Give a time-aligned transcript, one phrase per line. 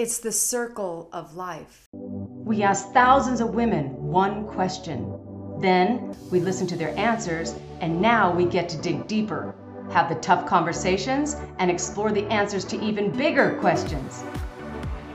[0.00, 1.90] It's the circle of life.
[1.92, 5.14] We ask thousands of women one question.
[5.60, 9.54] Then we listen to their answers, and now we get to dig deeper,
[9.90, 14.24] have the tough conversations, and explore the answers to even bigger questions.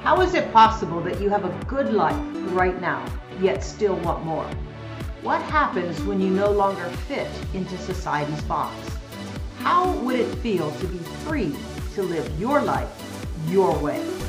[0.02, 2.22] How is it possible that you have a good life
[2.54, 3.04] right now,
[3.42, 4.46] yet still want more?
[5.24, 8.76] What happens when you no longer fit into society's box?
[9.58, 11.56] How would it feel to be free
[11.96, 12.92] to live your life
[13.50, 14.25] your way?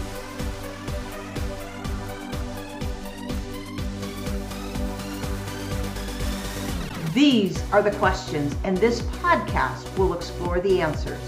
[7.17, 11.19] These are the questions, and this podcast will explore the answers.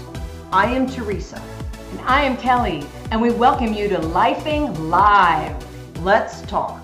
[0.51, 1.41] I am Teresa.
[1.89, 5.57] And I am Kelly, and we welcome you to Lifing Live.
[6.03, 6.83] Let's talk.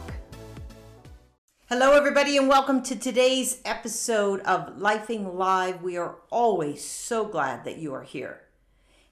[1.70, 5.84] Hello, everybody, and welcome to today's episode of Lifing Live.
[5.84, 8.42] We are always so glad that you are here.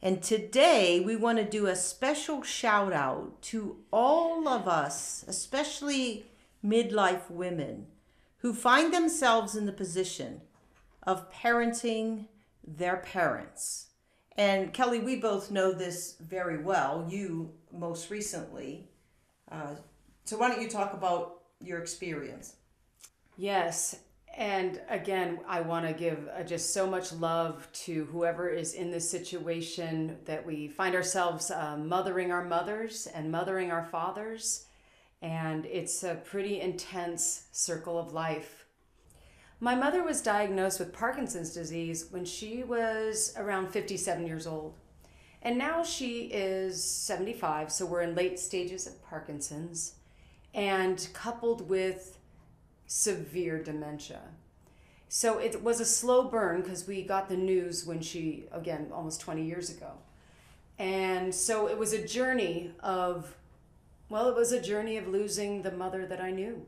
[0.01, 6.25] And today we want to do a special shout out to all of us, especially
[6.65, 7.85] midlife women
[8.43, 10.41] who find themselves in the position
[11.03, 12.27] of parenting
[12.67, 13.87] their parents.
[14.35, 17.07] And Kelly, we both know this very well.
[17.09, 18.89] You most recently.
[19.49, 19.75] Uh,
[20.25, 22.55] so why don't you talk about your experience?
[23.37, 23.99] Yes.
[24.35, 28.91] And again, I want to give uh, just so much love to whoever is in
[28.91, 34.65] this situation that we find ourselves uh, mothering our mothers and mothering our fathers
[35.23, 38.65] and it's a pretty intense circle of life.
[39.61, 44.75] My mother was diagnosed with Parkinson's disease when she was around 57 years old.
[45.41, 49.95] And now she is 75, so we're in late stages of Parkinson's,
[50.53, 52.17] and coupled with
[52.85, 54.21] severe dementia.
[55.07, 59.21] So it was a slow burn because we got the news when she, again, almost
[59.21, 59.91] 20 years ago.
[60.79, 63.37] And so it was a journey of
[64.13, 66.63] well, it was a journey of losing the mother that I knew.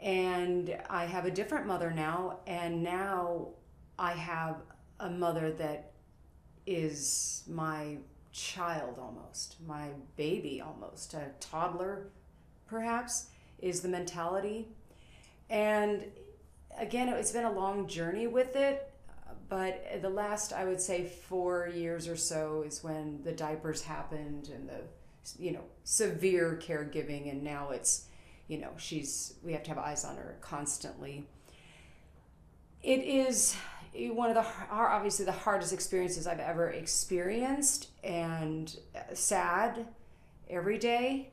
[0.00, 3.48] And I have a different mother now, and now
[3.98, 4.56] I have
[4.98, 5.92] a mother that
[6.66, 7.98] is my
[8.32, 12.06] child almost, my baby almost, a toddler
[12.66, 13.26] perhaps
[13.58, 14.68] is the mentality.
[15.50, 16.06] And
[16.78, 18.90] again, it's been a long journey with it,
[19.50, 24.48] but the last, I would say, four years or so is when the diapers happened
[24.48, 24.80] and the
[25.38, 28.06] you know severe caregiving and now it's
[28.48, 31.26] you know she's we have to have eyes on her constantly.
[32.82, 33.56] It is
[33.94, 39.86] one of the obviously the hardest experiences i've ever experienced and uh, sad
[40.48, 41.30] every day.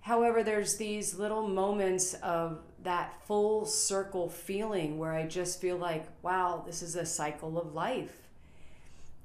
[0.00, 6.06] However there's these little moments of that full circle feeling where i just feel like
[6.22, 8.28] wow this is a cycle of life.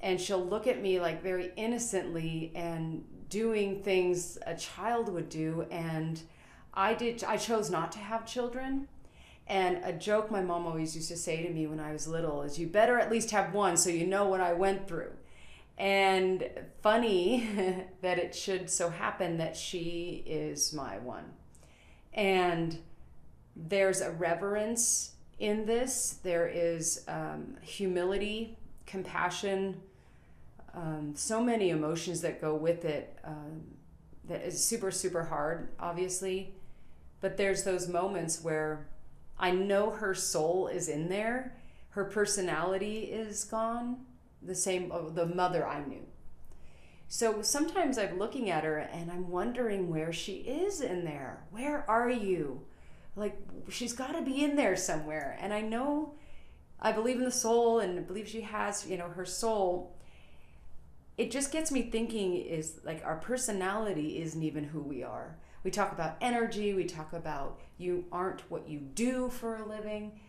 [0.03, 5.65] And she'll look at me like very innocently and doing things a child would do
[5.71, 6.21] and
[6.73, 8.87] i did i chose not to have children.
[9.47, 12.43] And a joke my mom always used to say to me when i was little
[12.43, 15.11] is you better at least have one so you know what i went through.
[15.77, 16.47] And
[16.83, 17.49] funny
[18.01, 21.25] that it should so happen that she is my one.
[22.13, 22.77] And
[23.55, 26.19] there's a reverence in this.
[26.21, 29.81] There is um, humility compassion
[30.73, 33.61] um, so many emotions that go with it um,
[34.27, 36.53] that is super super hard obviously.
[37.19, 38.87] But there's those moments where
[39.37, 41.55] i know her soul is in there.
[41.89, 44.05] Her personality is gone
[44.41, 46.05] the same oh, the mother i knew.
[47.07, 51.43] So sometimes i'm looking at her and i'm wondering where she is in there.
[51.51, 52.61] Where are you?
[53.15, 53.37] Like
[53.69, 55.37] she's got to be in there somewhere.
[55.41, 56.13] And i know
[56.79, 59.95] i believe in the soul and believe she has you know her soul
[61.21, 65.37] it just gets me thinking is like our personality isn't even who we are.
[65.63, 70.19] We talk about energy, we talk about you aren't what you do for a living,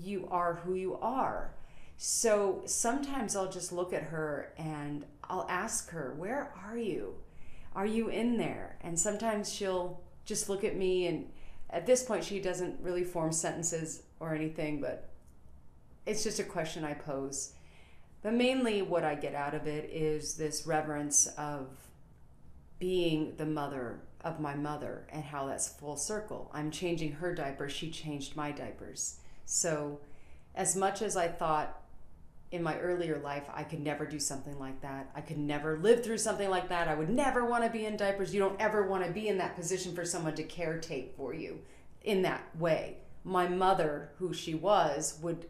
[0.00, 1.52] you are who you are.
[1.98, 7.16] So sometimes I'll just look at her and I'll ask her, Where are you?
[7.76, 8.78] Are you in there?
[8.80, 11.30] And sometimes she'll just look at me, and
[11.68, 15.10] at this point, she doesn't really form sentences or anything, but
[16.06, 17.53] it's just a question I pose.
[18.24, 21.68] But mainly, what I get out of it is this reverence of
[22.78, 26.50] being the mother of my mother and how that's full circle.
[26.54, 29.18] I'm changing her diapers, she changed my diapers.
[29.44, 30.00] So,
[30.54, 31.82] as much as I thought
[32.50, 36.02] in my earlier life I could never do something like that, I could never live
[36.02, 38.32] through something like that, I would never want to be in diapers.
[38.32, 41.60] You don't ever want to be in that position for someone to caretake for you
[42.02, 42.96] in that way.
[43.22, 45.44] My mother, who she was, would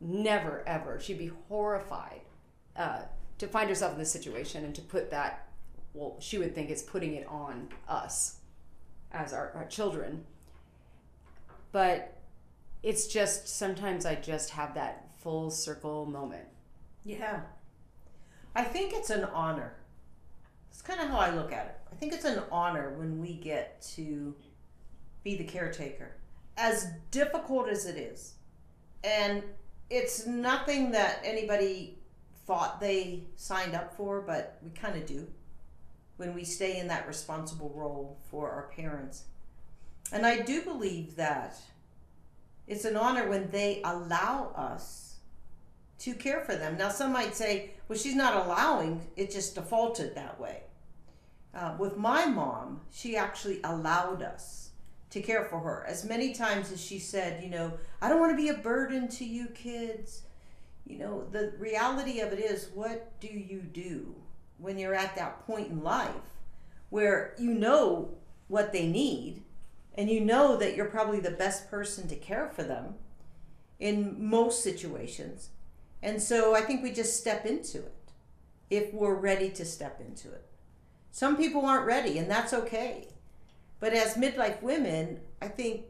[0.00, 2.20] never ever she'd be horrified
[2.76, 3.00] uh,
[3.38, 5.46] to find herself in this situation and to put that
[5.96, 8.36] well, she would think it's putting it on us
[9.12, 10.24] as our, our children.
[11.72, 12.18] But
[12.82, 16.44] it's just sometimes I just have that full circle moment.
[17.04, 17.40] Yeah.
[18.54, 19.74] I think it's an honor.
[20.70, 21.80] It's kind of how I look at it.
[21.90, 24.34] I think it's an honor when we get to
[25.24, 26.16] be the caretaker,
[26.58, 28.34] as difficult as it is.
[29.02, 29.42] And
[29.90, 31.98] it's nothing that anybody
[32.46, 35.26] thought they signed up for, but we kind of do
[36.16, 39.24] when we stay in that responsible role for our parents.
[40.12, 41.56] And I do believe that
[42.66, 45.16] it's an honor when they allow us
[46.00, 46.76] to care for them.
[46.76, 50.62] Now, some might say, well, she's not allowing, it just defaulted that way.
[51.54, 54.65] Uh, with my mom, she actually allowed us
[55.10, 57.72] to care for her as many times as she said, you know,
[58.02, 60.22] I don't want to be a burden to you kids.
[60.84, 64.14] You know, the reality of it is, what do you do
[64.58, 66.10] when you're at that point in life
[66.90, 68.14] where you know
[68.48, 69.42] what they need
[69.94, 72.94] and you know that you're probably the best person to care for them
[73.78, 75.50] in most situations?
[76.02, 77.94] And so I think we just step into it
[78.70, 80.46] if we're ready to step into it.
[81.10, 83.08] Some people aren't ready, and that's okay.
[83.80, 85.82] But as midlife women, I think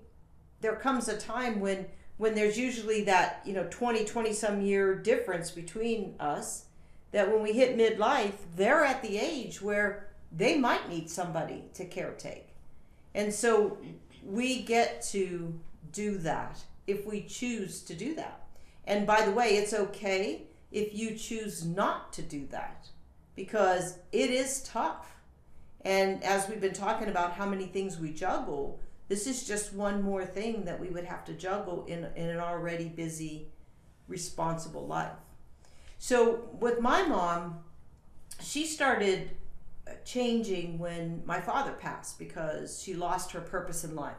[0.61, 1.87] there comes a time when
[2.19, 6.65] when there's usually that, you know, 20, 20 some year difference between us
[7.13, 11.87] that when we hit midlife, they're at the age where they might need somebody to
[11.87, 12.55] caretake.
[13.15, 13.79] And so
[14.25, 15.59] we get to
[15.93, 18.47] do that if we choose to do that.
[18.87, 22.89] And by the way, it's okay if you choose not to do that
[23.35, 25.16] because it is tough.
[25.87, 30.03] And as we've been talking about how many things we juggle, this is just one
[30.03, 33.47] more thing that we would have to juggle in, in an already busy,
[34.09, 35.13] responsible life.
[36.01, 37.61] So with my mom,
[38.43, 39.31] she started
[40.05, 44.17] changing when my father passed because she lost her purpose in life.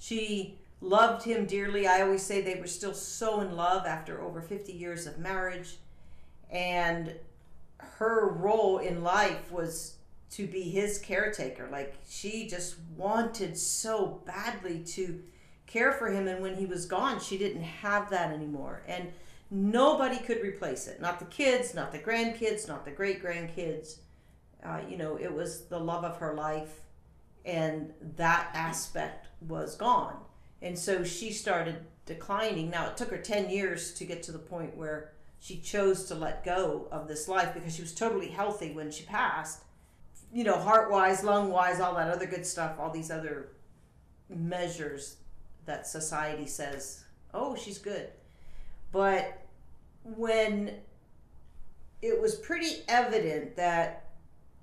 [0.00, 1.86] She loved him dearly.
[1.86, 5.76] I always say they were still so in love after over 50 years of marriage.
[6.50, 7.14] And
[7.78, 9.94] her role in life was
[10.30, 11.68] to be his caretaker.
[11.70, 15.20] Like she just wanted so badly to
[15.66, 16.28] care for him.
[16.28, 18.82] And when he was gone, she didn't have that anymore.
[18.86, 19.12] And
[19.50, 21.00] nobody could replace it.
[21.00, 23.98] Not the kids, not the grandkids, not the great grandkids.
[24.64, 26.80] Uh, you know, it was the love of her life.
[27.44, 30.16] And that aspect was gone.
[30.60, 32.70] And so she started declining.
[32.70, 36.14] Now, it took her 10 years to get to the point where she chose to
[36.14, 39.62] let go of this life because she was totally healthy when she passed.
[40.32, 43.48] You know, heart wise, lung wise, all that other good stuff, all these other
[44.28, 45.16] measures
[45.64, 48.08] that society says, oh, she's good.
[48.92, 49.46] But
[50.02, 50.74] when
[52.02, 54.10] it was pretty evident that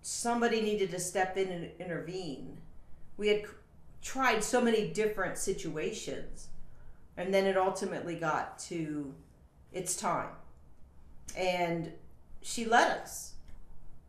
[0.02, 2.58] somebody needed to step in and intervene,
[3.18, 3.44] we had
[4.02, 6.48] tried so many different situations.
[7.18, 9.14] And then it ultimately got to
[9.76, 10.30] it's time.
[11.36, 11.92] And
[12.42, 13.34] she let us.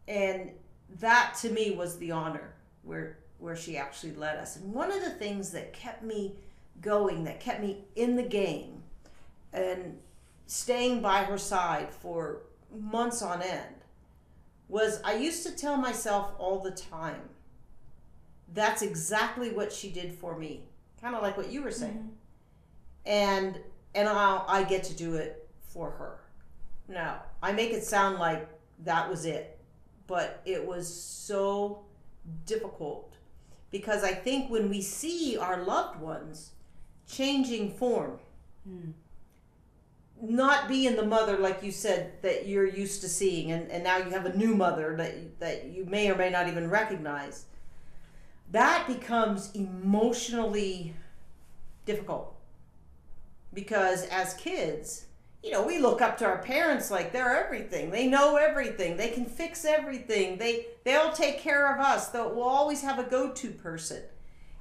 [0.07, 0.53] And
[1.01, 4.57] that to me was the honor where where she actually led us.
[4.57, 6.37] And one of the things that kept me
[6.81, 8.83] going, that kept me in the game
[9.53, 9.99] and
[10.47, 12.43] staying by her side for
[12.73, 13.75] months on end
[14.69, 17.21] was I used to tell myself all the time
[18.55, 20.63] that's exactly what she did for me.
[21.01, 21.93] Kind of like what you were saying.
[21.93, 22.09] Mm-hmm.
[23.07, 23.61] And
[23.95, 26.21] and i I get to do it for her.
[26.89, 28.49] Now, I make it sound like
[28.85, 29.56] that was it,
[30.07, 31.85] but it was so
[32.45, 33.15] difficult
[33.71, 36.53] because I think when we see our loved ones
[37.09, 38.19] changing form,
[38.69, 38.93] mm.
[40.21, 43.99] not being the mother like you said that you're used to seeing, and, and now
[43.99, 47.47] you have a new mother that that you may or may not even recognize
[48.53, 50.95] that becomes emotionally
[51.85, 52.35] difficult
[53.53, 55.06] because as kids
[55.47, 57.91] you know we look up to our parents like they're everything.
[57.91, 58.97] They know everything.
[58.97, 60.39] They can fix everything.
[60.39, 62.09] They they'll take care of us.
[62.09, 64.03] They'll, we'll always have a go-to person.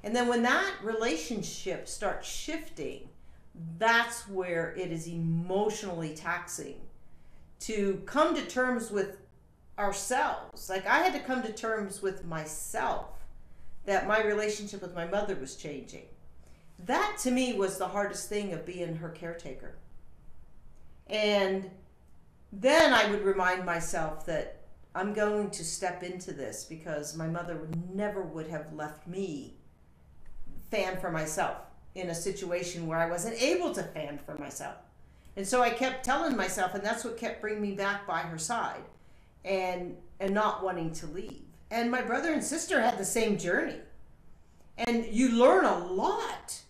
[0.03, 3.09] And then when that relationship starts shifting
[3.77, 6.75] that's where it is emotionally taxing
[7.61, 9.17] to come to terms with
[9.79, 10.69] ourselves.
[10.69, 13.07] Like i had to come to terms with myself
[13.85, 16.05] that my relationship with my mother was changing.
[16.85, 19.75] That to me was the hardest thing of being her caretaker.
[21.07, 21.69] And
[22.51, 24.61] then I would remind myself that
[24.93, 29.55] I'm going to step into this because my mother never would have left me
[30.71, 31.57] fan for myself
[31.95, 34.75] in a situation where I wasn't able to fan for myself.
[35.37, 38.37] And so I kept telling myself, and that's what kept bringing me back by her
[38.37, 38.83] side
[39.43, 43.79] and and not wanting to leave and my brother and sister had the same journey.
[44.77, 46.61] And you learn a lot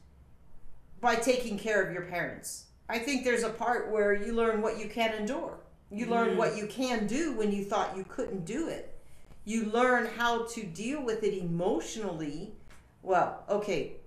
[1.02, 2.66] by taking care of your parents.
[2.88, 5.60] I think there's a part where you learn what you can endure.
[5.92, 6.58] You learn what mm.
[6.58, 9.00] you can do when you thought you couldn't do it.
[9.44, 12.54] You learn how to deal with it emotionally.
[13.02, 13.98] Well, okay,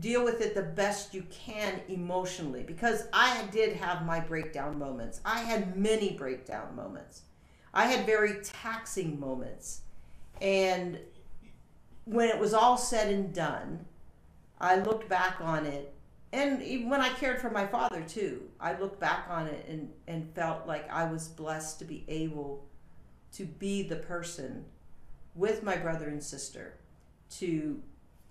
[0.00, 5.20] deal with it the best you can emotionally because I did have my breakdown moments.
[5.24, 7.22] I had many breakdown moments.
[7.72, 9.82] I had very taxing moments.
[10.40, 10.98] And
[12.04, 13.84] when it was all said and done,
[14.60, 15.94] I looked back on it.
[16.32, 19.90] And even when I cared for my father too, I looked back on it and,
[20.06, 22.66] and felt like I was blessed to be able
[23.32, 24.64] to be the person
[25.34, 26.74] with my brother and sister
[27.30, 27.80] to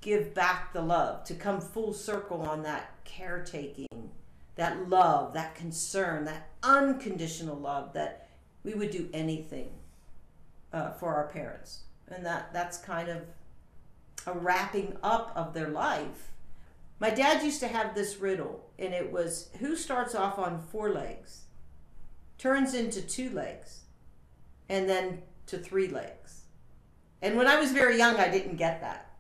[0.02, 4.12] give back the love, to come full circle on that caretaking,
[4.56, 8.30] that love, that concern, that unconditional love that
[8.64, 9.70] we would do anything
[10.74, 11.82] uh, for our parents.
[12.10, 13.24] And that, that's kind of
[14.26, 16.32] a wrapping up of their life.
[17.00, 20.90] My dad used to have this riddle, and it was who starts off on four
[20.90, 21.44] legs,
[22.38, 23.82] turns into two legs,
[24.68, 26.42] and then to three legs.
[27.22, 29.12] And when I was very young, I didn't get that.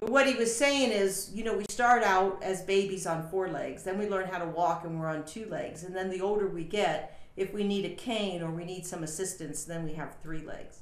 [0.00, 3.48] But what he was saying is, you know, we start out as babies on four
[3.48, 5.82] legs, then we learn how to walk and we're on two legs.
[5.82, 9.02] And then the older we get, if we need a cane or we need some
[9.02, 10.80] assistance, then we have three legs.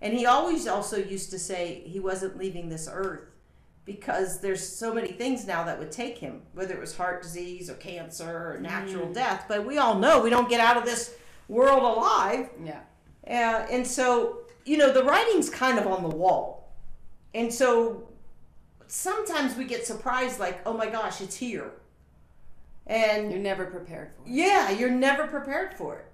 [0.00, 3.33] And he always also used to say he wasn't leaving this earth
[3.84, 7.68] because there's so many things now that would take him, whether it was heart disease
[7.68, 9.44] or cancer or natural death.
[9.48, 11.14] But we all know we don't get out of this
[11.48, 12.48] world alive.
[12.64, 12.80] Yeah.
[13.26, 16.72] Uh, and so, you know, the writing's kind of on the wall.
[17.34, 18.08] And so
[18.86, 21.72] sometimes we get surprised, like, oh my gosh, it's here.
[22.86, 24.28] And You're never prepared for it.
[24.30, 26.06] yeah, you're never prepared for it.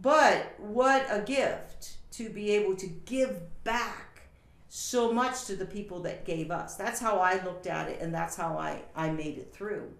[0.00, 4.09] But what a gift to be able to give back
[4.72, 6.76] so much to the people that gave us.
[6.76, 9.90] That's how I looked at it, and that's how I, I made it through.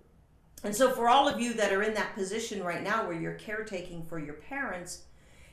[0.62, 3.34] And so, for all of you that are in that position right now where you're
[3.34, 5.02] caretaking for your parents,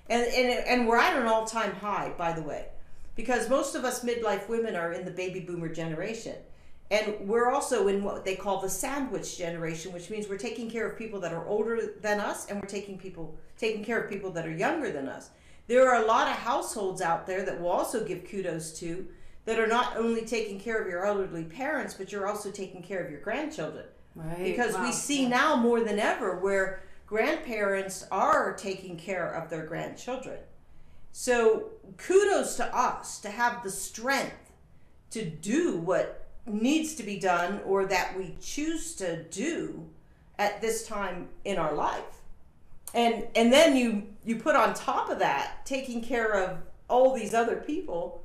[0.08, 2.68] and, and, and we're at an all time high, by the way,
[3.16, 6.36] because most of us midlife women are in the baby boomer generation.
[6.92, 10.88] And we're also in what they call the sandwich generation, which means we're taking care
[10.88, 14.32] of people that are older than us and we're taking people taking care of people
[14.32, 15.32] that are younger than us.
[15.68, 19.08] There are a lot of households out there that will also give kudos to
[19.46, 23.04] that are not only taking care of your elderly parents, but you're also taking care
[23.04, 24.38] of your grandchildren Right.
[24.44, 30.40] because we see now more than ever where grandparents are taking care of their grandchildren.
[31.12, 34.52] So kudos to us to have the strength
[35.12, 39.88] to do what needs to be done or that we choose to do
[40.40, 42.17] at this time in our life.
[42.94, 47.34] And and then you you put on top of that taking care of all these
[47.34, 48.24] other people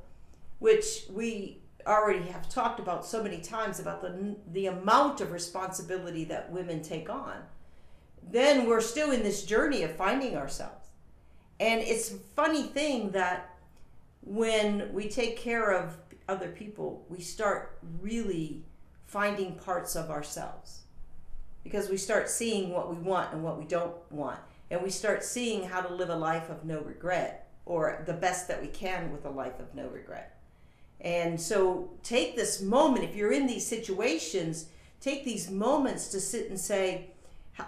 [0.59, 6.23] which we already have talked about so many times about the the amount of responsibility
[6.25, 7.35] that women take on
[8.31, 10.87] then we're still in this journey of finding ourselves.
[11.59, 13.49] And it's a funny thing that
[14.21, 15.97] when we take care of
[16.29, 18.63] other people we start really
[19.05, 20.83] finding parts of ourselves.
[21.63, 24.39] Because we start seeing what we want and what we don't want
[24.73, 28.47] and we start seeing how to live a life of no regret or the best
[28.49, 30.33] that we can with a life of no regret
[31.03, 34.67] and so take this moment, if you're in these situations,
[35.01, 37.07] take these moments to sit and say,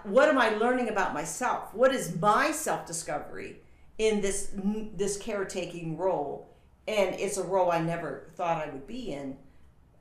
[0.04, 1.72] what am I learning about myself?
[1.74, 3.60] What is my self discovery
[3.98, 4.52] in this,
[4.96, 6.50] this caretaking role?
[6.88, 9.36] And it's a role I never thought I would be in.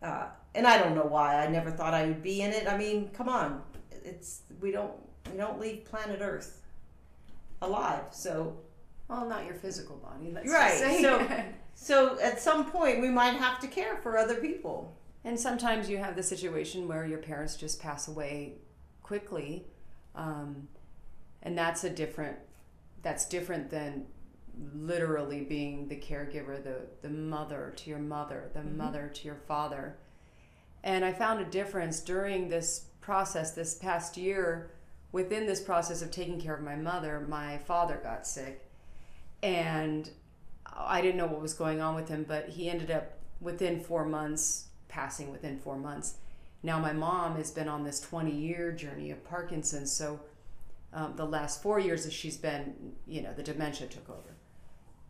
[0.02, 2.68] Uh, and I don't know why I never thought I would be in it.
[2.68, 4.94] I mean, come on, it's we don't
[5.30, 6.62] we don't leave planet Earth
[7.62, 8.04] alive.
[8.12, 8.58] So
[9.08, 10.32] well, not your physical body.
[10.32, 11.02] Let's right.
[11.02, 11.28] So
[11.76, 14.96] so at some point we might have to care for other people.
[15.24, 18.54] and sometimes you have the situation where your parents just pass away
[19.04, 19.66] quickly,
[20.16, 20.68] um,
[21.44, 22.38] and that's a different.
[23.02, 24.08] That's different than
[24.74, 29.98] literally being the caregiver, the the mother to your mother, the mother to your father.
[30.84, 34.72] And I found a difference during this process this past year.
[35.16, 38.70] Within this process of taking care of my mother, my father got sick,
[39.42, 40.10] and
[40.66, 44.04] I didn't know what was going on with him, but he ended up within four
[44.04, 46.16] months passing within four months.
[46.64, 50.20] Now my mom has been on this 20 year journey of Parkinson's, so
[50.92, 52.76] um, the last four years she's been,
[53.08, 54.36] you know, the dementia took over.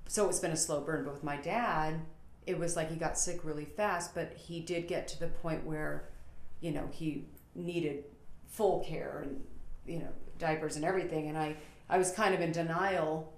[0.07, 1.03] So it's been a slow burn.
[1.05, 2.01] But with my dad,
[2.45, 5.65] it was like he got sick really fast, but he did get to the point
[5.65, 6.09] where,
[6.61, 8.03] you know, he needed
[8.45, 9.41] full care and,
[9.85, 11.27] you know, diapers and everything.
[11.29, 11.55] And I,
[11.89, 13.31] I was kind of in denial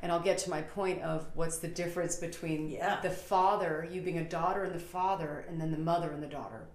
[0.00, 3.00] And I'll get to my point of what's the difference between Yeah.
[3.02, 6.28] the father, you being a daughter and the father, and then the mother and the
[6.28, 6.68] daughter,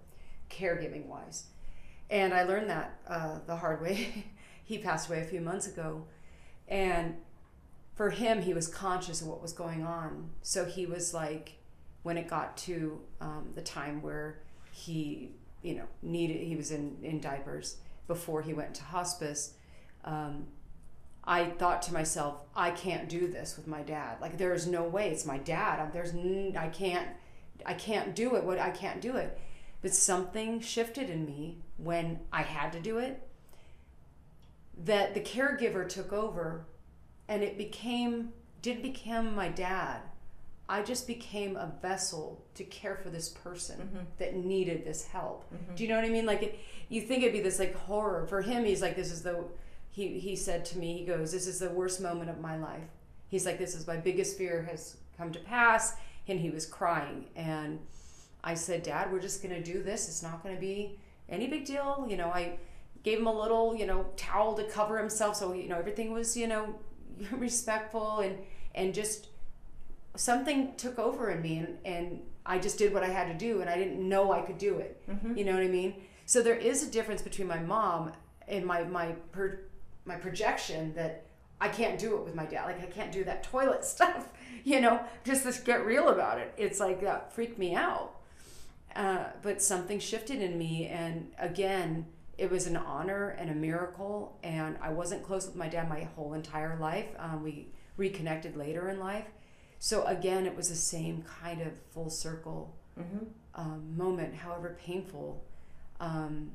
[0.50, 1.46] caregiving wise.
[2.10, 4.26] And I learned that uh, the hard way.
[4.64, 6.06] he passed away a few months ago.
[6.68, 7.16] And
[7.94, 10.30] for him, he was conscious of what was going on.
[10.42, 11.58] So he was like,
[12.02, 14.40] when it got to um, the time where
[14.70, 17.76] he, you know, needed, he was in, in diapers
[18.06, 19.54] before he went to hospice.
[20.04, 20.46] Um,
[21.24, 24.20] I thought to myself, I can't do this with my dad.
[24.20, 25.10] Like there is no way.
[25.10, 25.92] It's my dad.
[25.92, 27.08] There's n- I can't
[27.64, 28.44] I can't do it.
[28.44, 29.38] What I can't do it.
[29.80, 33.26] But something shifted in me when I had to do it.
[34.84, 36.66] That the caregiver took over
[37.28, 40.00] and it became did become my dad.
[40.74, 44.04] I just became a vessel to care for this person mm-hmm.
[44.18, 45.44] that needed this help.
[45.54, 45.76] Mm-hmm.
[45.76, 46.26] Do you know what I mean?
[46.26, 48.64] Like it, you think it'd be this like horror for him.
[48.64, 49.44] He's like, this is the
[49.90, 50.98] he he said to me.
[50.98, 52.82] He goes, this is the worst moment of my life.
[53.28, 55.94] He's like, this is my biggest fear has come to pass,
[56.26, 57.26] and he was crying.
[57.36, 57.78] And
[58.42, 60.08] I said, Dad, we're just gonna do this.
[60.08, 62.04] It's not gonna be any big deal.
[62.08, 62.58] You know, I
[63.04, 66.36] gave him a little, you know, towel to cover himself, so you know everything was,
[66.36, 66.74] you know,
[67.30, 68.38] respectful and
[68.74, 69.28] and just
[70.16, 73.60] something took over in me and, and I just did what I had to do
[73.60, 75.02] and I didn't know I could do it.
[75.36, 75.94] You know what I mean?
[76.26, 78.12] So there is a difference between my mom
[78.48, 79.60] and my my per,
[80.04, 81.24] my projection that
[81.60, 82.66] I can't do it with my dad.
[82.66, 84.28] Like I can't do that toilet stuff.
[84.64, 86.54] You know, just to get real about it.
[86.56, 88.14] It's like that freaked me out.
[88.96, 92.06] Uh, but something shifted in me, and again,
[92.38, 94.38] it was an honor and a miracle.
[94.42, 97.08] And I wasn't close with my dad my whole entire life.
[97.18, 99.26] Um, we reconnected later in life.
[99.84, 102.74] So again, it was the same kind of full circle
[103.54, 105.44] um, moment, however painful.
[106.00, 106.52] Um,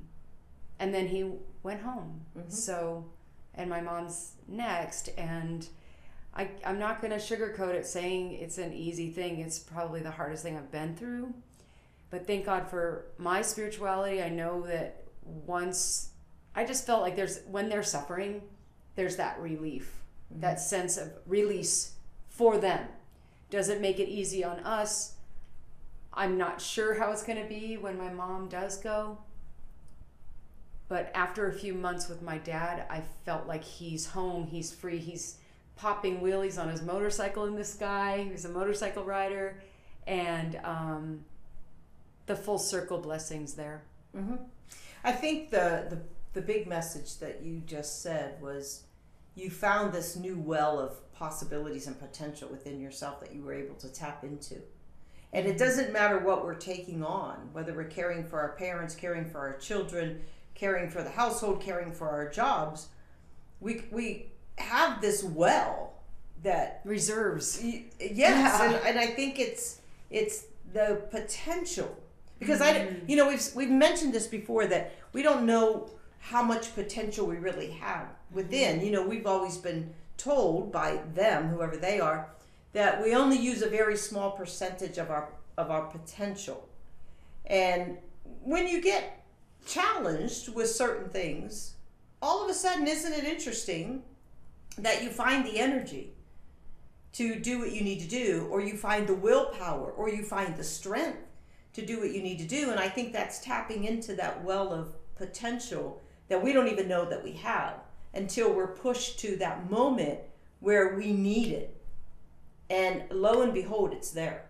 [0.80, 2.22] and then he went home.
[2.52, 3.06] So,
[3.54, 5.68] and my mom's next, and
[6.34, 9.42] I, I'm not going to sugarcoat it saying it's an easy thing.
[9.42, 11.32] It's probably the hardest thing I've been through.
[12.10, 14.24] But thank God for my spirituality.
[14.24, 16.10] I know that once
[16.56, 18.42] I just felt like there's when they're suffering,
[18.96, 21.92] there's that relief, that sense of release
[22.28, 22.88] for them.
[23.50, 25.14] Does it make it easy on us?
[26.14, 29.20] I'm not sure how it's going to be when my mom does go.
[30.88, 34.98] But after a few months with my dad, I felt like he's home, he's free,
[34.98, 35.38] he's
[35.76, 38.28] popping wheelies on his motorcycle in the sky.
[38.32, 39.62] He's a motorcycle rider,
[40.08, 41.26] and um,
[42.26, 43.84] the full circle blessings there.
[45.04, 46.00] I think the, the
[46.34, 48.84] the big message that you just said was
[49.36, 53.76] you found this new well of possibilities and potential within yourself that you were able
[53.76, 54.56] to tap into.
[55.32, 59.30] And it doesn't matter what we're taking on, whether we're caring for our parents, caring
[59.30, 60.22] for our children,
[60.56, 62.88] caring for the household, caring for our jobs.
[63.60, 65.94] We we have this well
[66.44, 67.60] that Reserves.
[67.64, 68.64] Y- Yes, Yeah.
[68.64, 71.96] and, and I think it's it's the potential
[72.40, 73.10] because I mm-hmm.
[73.10, 75.90] you know we've we've mentioned this before that we don't know
[76.20, 78.82] how much potential we really have within.
[78.82, 82.30] You know, we've always been told by them, whoever they are,
[82.74, 86.70] that we only use a very small percentage of our of our potential.
[87.46, 87.98] And
[88.44, 89.26] when you get
[89.66, 91.74] challenged with certain things,
[92.22, 94.04] all of a sudden isn't it interesting
[94.78, 96.14] that you find the energy
[97.14, 100.56] to do what you need to do, or you find the willpower, or you find
[100.56, 101.18] the strength
[101.74, 102.70] to do what you need to do.
[102.70, 107.10] And I think that's tapping into that well of potential that we don't even know
[107.10, 107.80] that we have
[108.14, 110.20] until we're pushed to that moment
[110.60, 111.76] where we need it.
[112.70, 114.46] And lo and behold, it's there.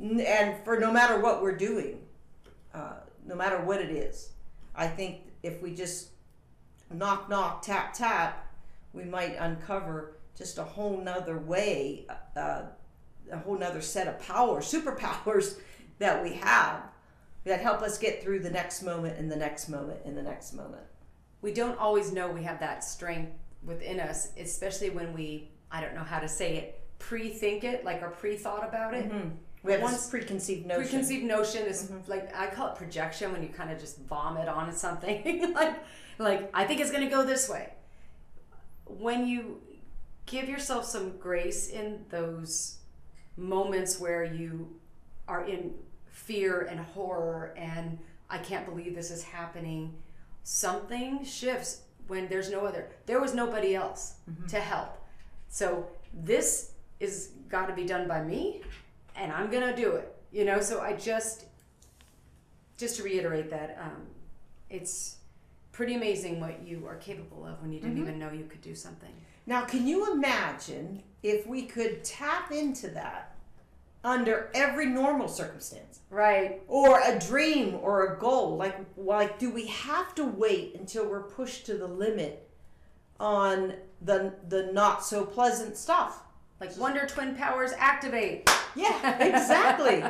[0.00, 2.02] And for no matter what we're doing,
[2.74, 4.30] uh, no matter what it is,
[4.74, 6.10] I think if we just
[6.92, 8.46] knock, knock, tap, tap,
[8.92, 12.06] we might uncover just a whole nother way,
[12.36, 12.62] uh,
[13.30, 15.58] a whole nother set of power, superpowers
[15.98, 16.82] that we have
[17.44, 20.52] that help us get through the next moment and the next moment and the next
[20.52, 20.82] moment.
[21.42, 23.32] We don't always know we have that strength
[23.64, 27.84] within us, especially when we, I don't know how to say it, pre think it,
[27.84, 29.10] like or pre thought about it.
[29.10, 29.28] Mm-hmm.
[29.62, 30.82] We have Once- this preconceived notion.
[30.82, 32.10] Preconceived notion is mm-hmm.
[32.10, 35.52] like I call it projection when you kind of just vomit on something.
[35.54, 35.76] like,
[36.18, 37.72] like I think it's gonna go this way.
[38.86, 39.60] When you
[40.26, 42.78] give yourself some grace in those
[43.36, 44.68] moments where you
[45.26, 45.74] are in
[46.10, 47.98] fear and horror and
[48.30, 49.94] I can't believe this is happening,
[50.48, 52.88] something shifts when there's no other.
[53.04, 54.14] There was nobody else
[54.48, 54.96] to help.
[55.50, 58.62] So this is got to be done by me
[59.14, 60.16] and I'm gonna do it.
[60.32, 61.44] You know, so I just,
[62.78, 64.06] just to reiterate that, um,
[64.70, 65.16] it's
[65.72, 68.74] pretty amazing what you are capable of when you didn't even know you could do
[68.74, 69.12] something.
[69.46, 73.34] Now, can you imagine if we could tap into that
[74.04, 76.00] under every normal circumstance?
[76.10, 76.62] Right.
[76.68, 78.56] Or a dream or a goal?
[78.56, 82.48] Like, like, do we have to wait until we're pushed to the limit
[83.20, 86.22] on the the not so pleasant stuff?
[86.60, 88.50] Like Wonder Twin powers activate.
[88.74, 90.02] Yeah, exactly.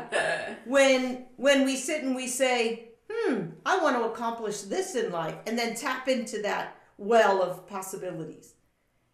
[0.64, 5.37] when when we sit and we say, "Hmm, I want to accomplish this in life,"
[5.46, 8.55] and then tap into that well of possibilities.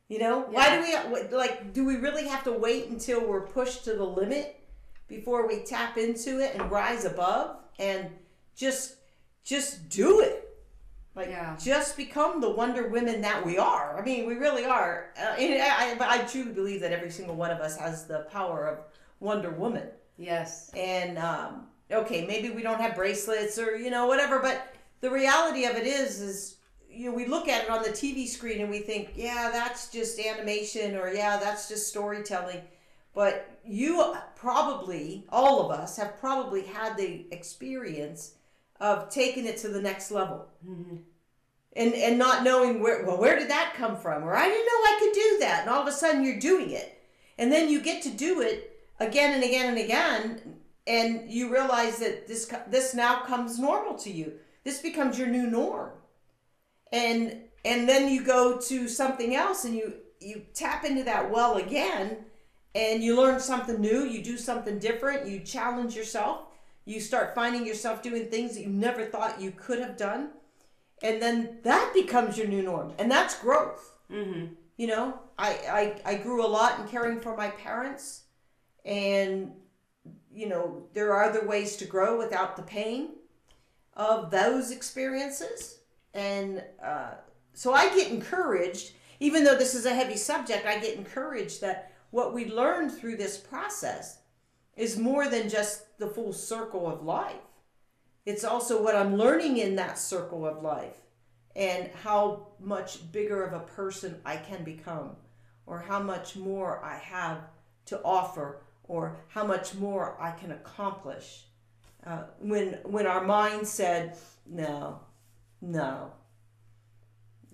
[0.08, 1.72] You know, why do we like?
[1.72, 4.60] Do we really have to wait until we're pushed to the limit
[5.08, 8.08] before we tap into it and rise above and
[8.56, 8.96] just
[9.44, 10.40] just do it?
[11.14, 11.54] Like, Yeah.
[11.60, 13.96] just become the Wonder Women that we are.
[13.98, 15.10] I mean, we really are.
[15.16, 18.20] Uh, and I, I, I truly believe that every single one of us has the
[18.32, 18.78] power of
[19.20, 20.70] Wonder Woman Yes.
[20.74, 25.64] and um, okay maybe we don't have bracelets or you know whatever but the reality
[25.66, 26.56] of it is is
[26.90, 29.90] you know we look at it on the tv screen and we think yeah that's
[29.90, 32.60] just animation or yeah that's just storytelling
[33.14, 38.34] but you probably all of us have probably had the experience
[38.80, 40.46] of taking it to the next level.
[40.66, 40.96] Mm-hmm.
[41.76, 44.24] And and not knowing where well where did that come from?
[44.24, 45.60] Or i didn't know i could do that.
[45.62, 47.00] And all of a sudden you're doing it.
[47.38, 51.98] And then you get to do it again and again and again and you realize
[51.98, 54.34] that this this now comes normal to you.
[54.64, 55.90] This becomes your new norm.
[56.92, 61.56] And and then you go to something else and you you tap into that well
[61.56, 62.18] again
[62.74, 66.42] and you learn something new you do something different you challenge yourself
[66.84, 70.30] you start finding yourself doing things that you never thought you could have done
[71.02, 74.52] and then that becomes your new norm and that's growth Mm-hmm.
[74.76, 75.48] you know I,
[76.04, 78.24] I i grew a lot in caring for my parents
[78.84, 79.50] and
[80.30, 83.12] you know there are other ways to grow without the pain
[83.94, 85.78] of those experiences
[86.12, 87.12] and uh,
[87.54, 91.93] so i get encouraged even though this is a heavy subject i get encouraged that
[92.14, 94.18] what we learn through this process
[94.76, 97.46] is more than just the full circle of life
[98.24, 101.04] it's also what i'm learning in that circle of life
[101.56, 105.16] and how much bigger of a person I can become,
[105.66, 107.38] or how much more I have
[107.86, 111.44] to offer, or how much more I can accomplish.
[112.04, 115.00] Uh, when when our mind said no,
[115.62, 116.12] no,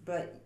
[0.05, 0.43] but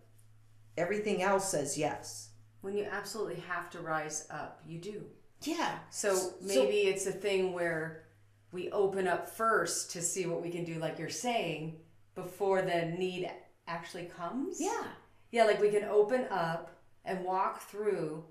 [0.77, 2.29] everything else says yes.
[2.65, 5.03] When you absolutely have to rise up, you do.
[5.43, 5.77] Yeah.
[5.91, 8.05] So maybe it's a thing where
[8.51, 11.75] we open up first to see what we can do, like you're saying,
[12.15, 13.29] before the need
[13.67, 14.59] actually comes.
[14.59, 14.85] yeah.
[15.29, 18.23] Yeah, like we can open up and walk through,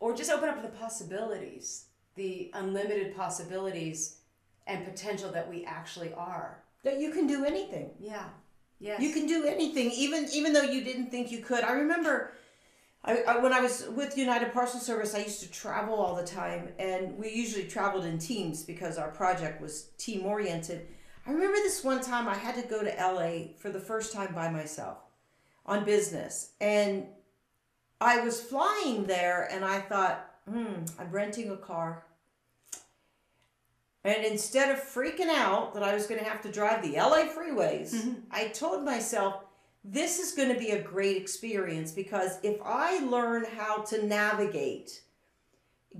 [0.00, 1.84] or just open up to the possibilities,
[2.16, 4.22] the unlimited possibilities
[4.66, 6.64] and potential that we actually are.
[6.82, 7.90] That you can do anything.
[8.00, 8.24] Yeah.
[8.80, 9.00] Yes.
[9.00, 11.62] You can do anything, even even though you didn't think you could.
[11.62, 12.32] I remember,
[13.04, 16.24] I, I when I was with United Parcel Service, I used to travel all the
[16.24, 20.86] time, and we usually traveled in teams because our project was team oriented.
[21.26, 24.34] I remember this one time I had to go to LA for the first time
[24.34, 24.98] by myself
[25.66, 27.06] on business, and
[28.00, 32.04] I was flying there, and I thought, hmm, I'm renting a car.
[34.04, 37.26] And instead of freaking out that I was going to have to drive the LA
[37.26, 39.44] freeways, I told myself,
[39.84, 45.02] this is going to be a great experience because if I learn how to navigate,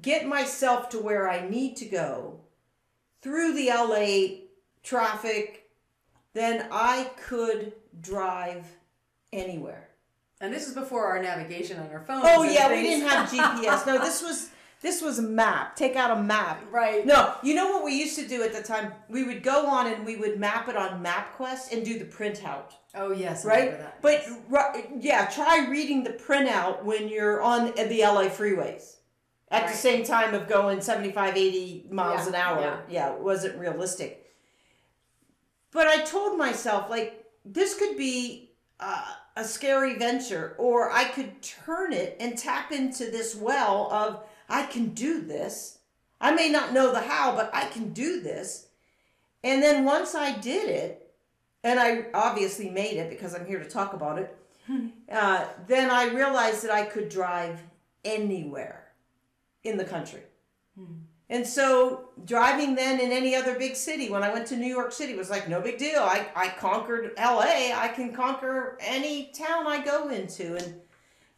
[0.01, 2.41] get myself to where I need to go
[3.23, 4.47] through the LA
[4.83, 5.71] traffic,
[6.33, 8.67] then I could drive
[9.33, 9.89] anywhere.
[10.41, 12.25] and this is before our navigation on our phones.
[12.27, 13.87] Oh yeah, we didn't have GPS.
[13.87, 14.51] No, this was
[14.83, 15.77] this was a map.
[15.77, 16.63] Take out a map.
[16.71, 17.07] Right.
[17.07, 18.93] No, you know what we used to do at the time?
[19.09, 22.73] We would go on and we would map it on MapQuest and do the printout,
[22.95, 23.45] Oh yes.
[23.45, 23.71] I right?
[23.79, 24.03] that.
[24.03, 28.97] But ri- yeah, try reading the printout when you're on the LA freeways.
[29.51, 32.61] At the same time of going 75, 80 miles Yeah, an hour.
[32.61, 32.77] yeah.
[32.89, 34.27] yeah, it wasn't realistic.
[35.73, 39.05] But I told myself, like, this could be uh,
[39.37, 44.65] a scary venture, or I could turn it and tap into this well of, I
[44.65, 45.79] can do this.
[46.21, 48.69] I may not know the how, but I can do this.
[49.43, 51.11] And then once I did it,
[51.65, 54.37] and I obviously made it because I'm here to talk about it,
[55.11, 57.61] uh, then I realized that I could drive
[58.05, 58.89] anywhere
[59.65, 60.23] in the country.
[61.29, 64.93] And so driving then in any other big city, when I went to New York
[64.93, 66.01] City, was like no big deal.
[66.01, 67.73] I, I conquered LA.
[67.75, 70.57] I can conquer any town I go into.
[70.57, 70.81] And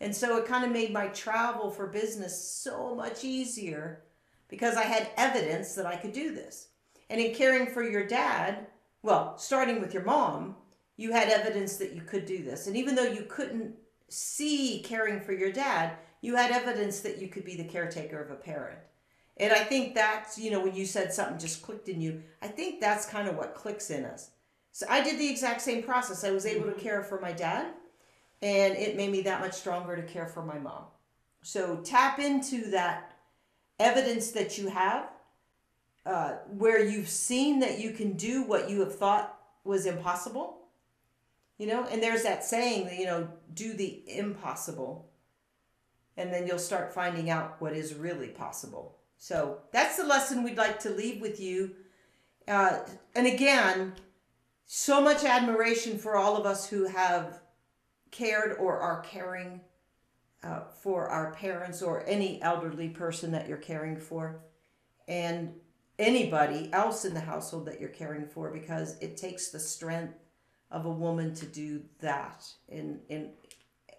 [0.05, 4.03] and so it kind of made my travel for business so much easier
[4.49, 6.69] because I had evidence that I could do this.
[7.09, 8.67] And in caring for your dad,
[9.03, 10.57] well, starting with your mom,
[10.99, 12.67] you had evidence that you could do this.
[12.67, 13.77] And even though you couldn't
[14.11, 18.31] see caring for your dad, you had evidence that you could be the caretaker of
[18.31, 18.79] a parent.
[19.39, 22.49] And I think that's, you know, when you said something just clicked in you, I
[22.49, 24.33] think that's kind of what clicks in us.
[24.71, 26.25] So I did the exact same process.
[26.25, 26.81] I was able to mm-hmm.
[26.81, 27.73] care for my dad,
[28.45, 30.85] and it made me that much stronger to care for my mom.
[31.41, 33.17] So tap into that
[33.81, 35.09] evidence that you have,
[36.05, 40.59] uh, where you've seen that you can do what you have thought was impossible.
[41.57, 45.09] You know, and there's that saying that, you know, do the impossible,
[46.19, 48.99] and then you'll start finding out what is really possible.
[49.17, 51.77] So that's the lesson we'd like to leave with you.
[52.47, 52.81] Uh,
[53.15, 53.95] and again,
[54.67, 57.41] so much admiration for all of us who have
[58.21, 59.61] cared or are caring
[60.43, 64.23] uh, for our parents or any elderly person that you're caring for,
[65.09, 65.53] and
[65.99, 70.19] anybody else in the household that you're caring for, because it takes the strength
[70.71, 73.31] of a woman to do that, and and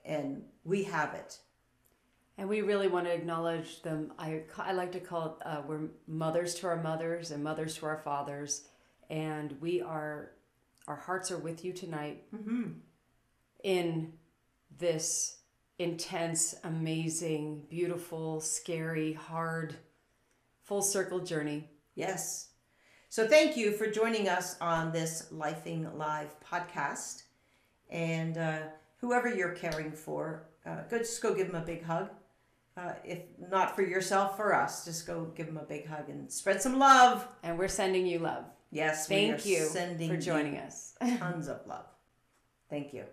[0.06, 1.40] and we have it.
[2.38, 4.12] And we really want to acknowledge them.
[4.20, 7.86] I, I like to call it uh, we're mothers to our mothers and mothers to
[7.86, 8.68] our fathers.
[9.10, 10.32] And we are,
[10.88, 12.24] our hearts are with you tonight
[13.66, 14.14] in
[14.78, 15.40] this
[15.80, 19.76] intense, amazing, beautiful, scary, hard,
[20.64, 21.68] full circle journey.
[21.96, 22.50] Yes.
[23.10, 27.24] So thank you for joining us on this Lifing Live podcast.
[27.90, 28.60] And uh,
[28.98, 32.10] whoever you're caring for, uh, go just go give them a big hug.
[32.78, 36.32] Uh, if not for yourself, for us, just go give them a big hug and
[36.32, 37.28] spread some love.
[37.42, 38.44] And we're sending you love.
[38.70, 40.94] Yes, we Thank you sending for you joining us.
[41.18, 41.86] tons of love.
[42.70, 43.06] Thank you.